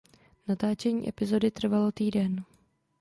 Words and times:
Natáčení 0.47 1.09
epizody 1.09 1.51
trvalo 1.51 1.91
týden. 1.91 2.43